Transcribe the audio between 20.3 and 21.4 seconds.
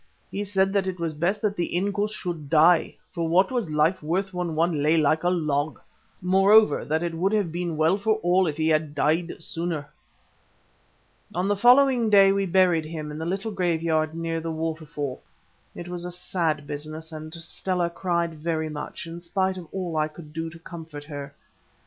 do to comfort her.